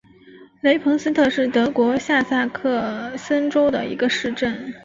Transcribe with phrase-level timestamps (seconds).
[0.61, 4.73] 雷彭斯特是德国下萨克森州的一个市镇。